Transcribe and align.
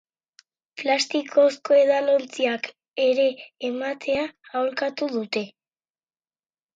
Plastikozko 0.83 1.75
edalontziak 1.79 2.69
ere 3.03 3.25
ematea 3.69 4.23
aholkatu 4.61 5.11
dute. 5.13 5.45